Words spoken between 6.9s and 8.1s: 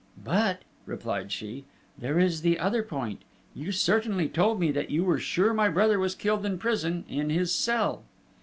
in his cell!"